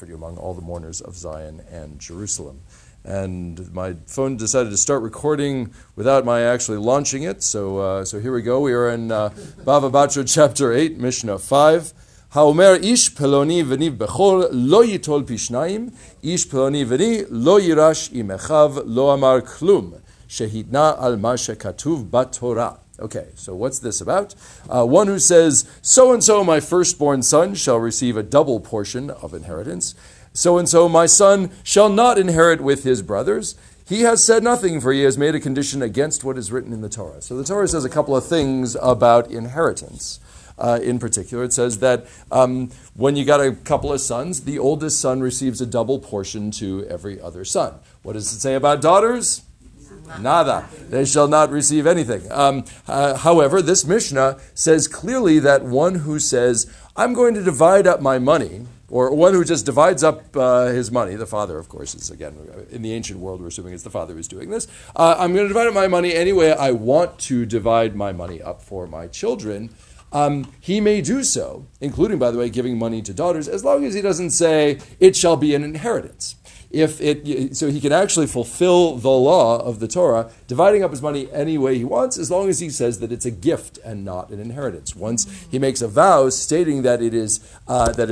comfort 0.00 0.09
you 0.09 0.15
among 0.15 0.37
all 0.37 0.53
the 0.53 0.61
mourners 0.61 1.01
of 1.01 1.15
Zion 1.15 1.61
and 1.69 1.99
Jerusalem. 1.99 2.61
And 3.03 3.73
my 3.73 3.95
phone 4.05 4.37
decided 4.37 4.69
to 4.69 4.77
start 4.77 5.01
recording 5.01 5.73
without 5.95 6.23
my 6.23 6.43
actually 6.43 6.77
launching 6.77 7.23
it. 7.23 7.43
So, 7.43 7.79
uh, 7.79 8.05
so 8.05 8.19
here 8.19 8.33
we 8.33 8.41
go. 8.41 8.61
We 8.61 8.73
are 8.73 8.89
in 8.89 9.11
uh, 9.11 9.29
Bava 9.65 9.91
Batra 9.91 10.23
chapter 10.25 10.71
8, 10.71 10.97
Mishnah 10.97 11.39
5. 11.39 11.93
האומר 12.31 12.73
איש 12.75 13.09
פלוני 13.09 13.63
וניב 13.67 13.99
בכור 13.99 14.41
לא 14.51 14.85
ייטול 14.85 15.23
פי 15.25 15.37
שניים, 15.37 15.89
איש 16.23 16.45
פלוני 16.45 16.85
וני 16.87 17.21
לא 17.29 17.59
יירש 17.59 18.09
עם 18.13 18.31
אחיו, 18.31 18.75
לא 18.85 19.13
אמר 19.13 19.41
כלום, 19.41 19.91
שהתנה 20.27 20.93
על 20.97 21.15
מה 21.15 21.37
שכתוב 21.37 22.11
בתורה. 22.11 22.71
Okay, 23.01 23.29
so 23.35 23.55
what's 23.55 23.79
this 23.79 23.99
about? 23.99 24.35
Uh, 24.69 24.85
one 24.85 25.07
who 25.07 25.17
says, 25.17 25.67
So 25.81 26.13
and 26.13 26.23
so, 26.23 26.43
my 26.43 26.59
firstborn 26.59 27.23
son, 27.23 27.55
shall 27.55 27.79
receive 27.79 28.15
a 28.15 28.23
double 28.23 28.59
portion 28.59 29.09
of 29.09 29.33
inheritance. 29.33 29.95
So 30.33 30.57
and 30.59 30.69
so, 30.69 30.87
my 30.87 31.07
son 31.07 31.51
shall 31.63 31.89
not 31.89 32.19
inherit 32.19 32.61
with 32.61 32.83
his 32.83 33.01
brothers. 33.01 33.55
He 33.87 34.01
has 34.01 34.23
said 34.23 34.43
nothing, 34.43 34.79
for 34.79 34.93
he 34.93 35.01
has 35.01 35.17
made 35.17 35.35
a 35.35 35.39
condition 35.39 35.81
against 35.81 36.23
what 36.23 36.37
is 36.37 36.51
written 36.51 36.71
in 36.71 36.81
the 36.81 36.89
Torah. 36.89 37.21
So 37.21 37.35
the 37.35 37.43
Torah 37.43 37.67
says 37.67 37.83
a 37.83 37.89
couple 37.89 38.15
of 38.15 38.25
things 38.25 38.77
about 38.81 39.29
inheritance. 39.31 40.19
Uh, 40.57 40.79
in 40.81 40.99
particular, 40.99 41.43
it 41.43 41.51
says 41.51 41.79
that 41.79 42.05
um, 42.31 42.69
when 42.93 43.15
you 43.15 43.25
got 43.25 43.41
a 43.41 43.51
couple 43.51 43.91
of 43.91 43.99
sons, 43.99 44.41
the 44.41 44.59
oldest 44.59 45.01
son 45.01 45.19
receives 45.19 45.59
a 45.59 45.65
double 45.65 45.97
portion 45.97 46.51
to 46.51 46.85
every 46.87 47.19
other 47.19 47.43
son. 47.43 47.73
What 48.03 48.13
does 48.13 48.31
it 48.31 48.39
say 48.39 48.53
about 48.53 48.79
daughters? 48.79 49.41
Nada. 50.19 50.67
They 50.89 51.05
shall 51.05 51.27
not 51.27 51.51
receive 51.51 51.87
anything. 51.87 52.29
Um, 52.31 52.65
uh, 52.87 53.17
however, 53.17 53.61
this 53.61 53.85
Mishnah 53.85 54.39
says 54.53 54.87
clearly 54.87 55.39
that 55.39 55.63
one 55.63 55.95
who 55.95 56.19
says, 56.19 56.71
I'm 56.95 57.13
going 57.13 57.33
to 57.35 57.43
divide 57.43 57.87
up 57.87 58.01
my 58.01 58.19
money, 58.19 58.65
or 58.89 59.15
one 59.15 59.33
who 59.33 59.45
just 59.45 59.65
divides 59.65 60.03
up 60.03 60.35
uh, 60.35 60.65
his 60.65 60.91
money, 60.91 61.15
the 61.15 61.25
father, 61.25 61.57
of 61.57 61.69
course, 61.69 61.95
is 61.95 62.09
again, 62.09 62.35
in 62.69 62.81
the 62.81 62.91
ancient 62.91 63.19
world, 63.19 63.39
we're 63.39 63.47
assuming 63.47 63.73
it's 63.73 63.83
the 63.83 63.89
father 63.89 64.13
who's 64.13 64.27
doing 64.27 64.49
this. 64.49 64.67
Uh, 64.95 65.15
I'm 65.17 65.33
going 65.33 65.45
to 65.45 65.47
divide 65.47 65.67
up 65.67 65.73
my 65.73 65.87
money 65.87 66.13
any 66.13 66.33
way 66.33 66.53
I 66.53 66.71
want 66.71 67.17
to 67.19 67.45
divide 67.45 67.95
my 67.95 68.11
money 68.11 68.41
up 68.41 68.61
for 68.61 68.87
my 68.87 69.07
children. 69.07 69.69
Um, 70.11 70.51
he 70.59 70.81
may 70.81 70.99
do 71.01 71.23
so, 71.23 71.65
including, 71.79 72.19
by 72.19 72.31
the 72.31 72.37
way, 72.37 72.49
giving 72.49 72.77
money 72.77 73.01
to 73.03 73.13
daughters, 73.13 73.47
as 73.47 73.63
long 73.63 73.85
as 73.85 73.93
he 73.93 74.01
doesn't 74.01 74.31
say, 74.31 74.79
it 74.99 75.15
shall 75.15 75.37
be 75.37 75.55
an 75.55 75.63
inheritance 75.63 76.35
if 76.73 77.01
it 77.01 77.55
so 77.55 77.69
he 77.69 77.79
can 77.79 77.91
actually 77.91 78.27
fulfill 78.27 78.97
the 78.97 79.09
law 79.09 79.59
of 79.59 79.79
the 79.79 79.87
Torah, 79.87 80.31
dividing 80.47 80.83
up 80.83 80.91
his 80.91 81.01
money 81.01 81.31
any 81.31 81.57
way 81.57 81.77
he 81.77 81.83
wants, 81.83 82.17
as 82.17 82.31
long 82.31 82.49
as 82.49 82.59
he 82.59 82.69
says 82.69 82.99
that 82.99 83.11
it's 83.11 83.25
a 83.25 83.31
gift 83.31 83.77
and 83.83 84.05
not 84.05 84.29
an 84.29 84.39
inheritance. 84.39 84.95
Once 84.95 85.29
he 85.51 85.59
makes 85.59 85.81
a 85.81 85.87
vow 85.87 86.29
stating 86.29 86.81
that 86.83 87.01
it 87.01 87.13
is 87.13 87.39
uh, 87.67 87.91
that 87.91 88.09